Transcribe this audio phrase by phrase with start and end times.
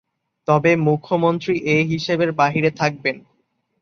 [0.47, 3.15] তবে মুখ্যমন্ত্রী এ হিসেবের বাইরে থাকবেন।